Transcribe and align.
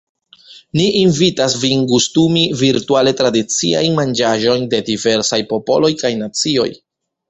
Ni 0.79 0.85
invitas 1.01 1.57
vin 1.65 1.83
“gustumi” 1.91 2.43
virtuale 2.63 3.15
tradiciajn 3.21 4.01
manĝaĵojn 4.03 4.69
de 4.75 4.85
diversaj 4.93 5.45
popoloj 5.57 5.97
kaj 6.05 6.17
nacioj. 6.29 6.73